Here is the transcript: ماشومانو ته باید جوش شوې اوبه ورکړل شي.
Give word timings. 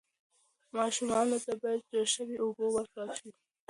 ماشومانو 0.77 1.37
ته 1.45 1.53
باید 1.61 1.81
جوش 1.91 2.09
شوې 2.15 2.37
اوبه 2.43 2.65
ورکړل 2.71 3.09
شي. 3.19 3.29